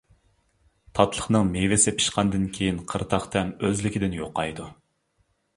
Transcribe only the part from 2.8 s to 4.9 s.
قىرتاق تەم ئۆزلۈكىدىن يوقايدۇ.